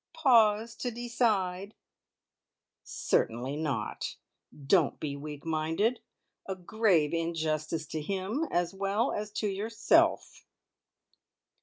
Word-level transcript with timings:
Pause 0.15 0.77
to 0.77 0.89
decide. 0.89 1.75
Certainly 2.83 3.55
not! 3.57 4.15
Don't 4.65 4.99
be 4.99 5.15
weak 5.15 5.45
minded. 5.45 5.99
A 6.47 6.55
grave 6.55 7.13
injustice 7.13 7.85
to 7.85 8.01
him, 8.01 8.47
as 8.49 8.73
well 8.73 9.11
as 9.11 9.29
to 9.33 9.47
yourself. 9.47 10.43